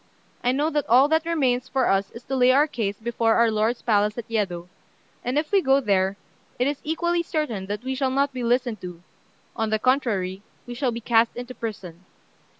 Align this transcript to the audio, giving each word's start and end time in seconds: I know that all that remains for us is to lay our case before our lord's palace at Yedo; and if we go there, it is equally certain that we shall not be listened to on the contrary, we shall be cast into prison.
I 0.43 0.51
know 0.51 0.71
that 0.71 0.89
all 0.89 1.07
that 1.09 1.27
remains 1.27 1.67
for 1.69 1.87
us 1.87 2.09
is 2.09 2.23
to 2.23 2.35
lay 2.35 2.51
our 2.51 2.65
case 2.65 2.99
before 2.99 3.35
our 3.35 3.51
lord's 3.51 3.83
palace 3.83 4.17
at 4.17 4.27
Yedo; 4.27 4.67
and 5.23 5.37
if 5.37 5.51
we 5.51 5.61
go 5.61 5.79
there, 5.79 6.17
it 6.57 6.65
is 6.65 6.81
equally 6.83 7.21
certain 7.21 7.67
that 7.67 7.83
we 7.83 7.93
shall 7.93 8.09
not 8.09 8.33
be 8.33 8.41
listened 8.43 8.81
to 8.81 9.03
on 9.55 9.69
the 9.69 9.77
contrary, 9.77 10.41
we 10.65 10.73
shall 10.73 10.91
be 10.91 11.01
cast 11.01 11.35
into 11.35 11.53
prison. 11.53 12.03